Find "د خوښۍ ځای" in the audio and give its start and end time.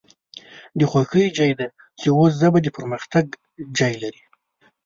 0.77-1.51